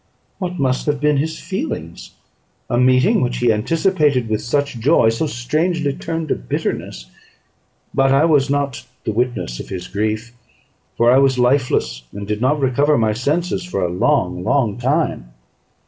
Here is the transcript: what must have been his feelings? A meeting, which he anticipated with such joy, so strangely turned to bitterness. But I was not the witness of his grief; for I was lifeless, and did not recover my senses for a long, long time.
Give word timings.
what 0.39 0.57
must 0.57 0.87
have 0.87 0.99
been 0.99 1.17
his 1.17 1.39
feelings? 1.39 2.15
A 2.71 2.79
meeting, 2.79 3.21
which 3.21 3.37
he 3.37 3.53
anticipated 3.53 4.29
with 4.29 4.41
such 4.41 4.79
joy, 4.79 5.09
so 5.09 5.27
strangely 5.27 5.93
turned 5.93 6.29
to 6.29 6.35
bitterness. 6.35 7.11
But 7.93 8.11
I 8.11 8.25
was 8.25 8.49
not 8.49 8.83
the 9.03 9.11
witness 9.11 9.59
of 9.59 9.69
his 9.69 9.87
grief; 9.87 10.33
for 10.97 11.11
I 11.11 11.19
was 11.19 11.37
lifeless, 11.37 12.01
and 12.13 12.27
did 12.27 12.41
not 12.41 12.59
recover 12.59 12.97
my 12.97 13.13
senses 13.13 13.63
for 13.63 13.83
a 13.85 13.89
long, 13.93 14.43
long 14.43 14.79
time. 14.79 15.33